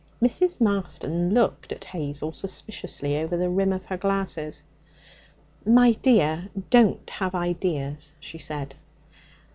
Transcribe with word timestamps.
Mrs. 0.19 0.59
Marston 0.59 1.31
looked 1.31 1.71
at 1.71 1.83
Hazel 1.83 2.33
suspiciously 2.33 3.17
over 3.19 3.37
the 3.37 3.51
rim 3.51 3.71
of 3.71 3.85
her 3.85 3.97
glasses. 3.97 4.63
'My 5.63 5.91
dear, 5.91 6.49
don't 6.71 7.07
have 7.11 7.35
ideas,' 7.35 8.15
she 8.19 8.39
said. 8.39 8.73